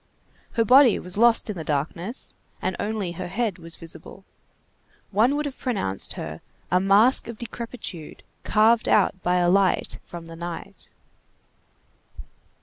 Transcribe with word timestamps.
Her 0.53 0.65
body 0.65 0.97
was 0.97 1.19
lost 1.19 1.47
in 1.47 1.55
the 1.55 1.63
darkness, 1.63 2.33
and 2.59 2.75
only 2.79 3.11
her 3.11 3.27
head 3.27 3.59
was 3.59 3.75
visible. 3.75 4.25
One 5.11 5.35
would 5.35 5.45
have 5.45 5.59
pronounced 5.59 6.13
her 6.13 6.41
a 6.71 6.79
mask 6.79 7.27
of 7.27 7.37
Decrepitude 7.37 8.23
carved 8.43 8.89
out 8.89 9.21
by 9.21 9.35
a 9.35 9.47
light 9.47 9.99
from 10.03 10.25
the 10.25 10.35
night. 10.35 10.89